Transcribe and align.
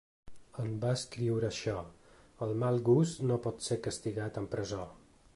En 0.61 0.71
va 0.85 0.93
escriure 0.99 1.49
això: 1.49 1.75
El 2.45 2.53
mal 2.63 2.81
gust 2.87 3.21
no 3.33 3.37
pot 3.43 3.61
ser 3.67 3.77
castigat 3.89 4.41
amb 4.43 4.51
presó. 4.55 4.87